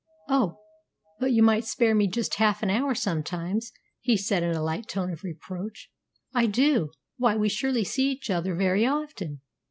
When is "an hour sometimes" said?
2.63-3.71